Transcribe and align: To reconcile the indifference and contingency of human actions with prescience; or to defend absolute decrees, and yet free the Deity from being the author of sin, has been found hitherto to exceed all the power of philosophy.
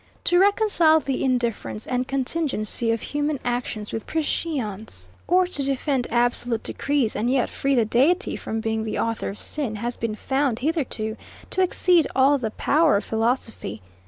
To 0.23 0.39
reconcile 0.39 0.99
the 0.99 1.23
indifference 1.23 1.85
and 1.85 2.07
contingency 2.07 2.89
of 2.91 3.01
human 3.03 3.39
actions 3.45 3.93
with 3.93 4.07
prescience; 4.07 5.11
or 5.27 5.45
to 5.45 5.61
defend 5.61 6.07
absolute 6.09 6.63
decrees, 6.63 7.15
and 7.15 7.29
yet 7.29 7.51
free 7.51 7.75
the 7.75 7.85
Deity 7.85 8.35
from 8.35 8.61
being 8.61 8.83
the 8.83 8.97
author 8.97 9.29
of 9.29 9.39
sin, 9.39 9.75
has 9.75 9.97
been 9.97 10.15
found 10.15 10.57
hitherto 10.57 11.17
to 11.51 11.61
exceed 11.61 12.07
all 12.15 12.39
the 12.39 12.49
power 12.49 12.97
of 12.97 13.05
philosophy. 13.05 13.83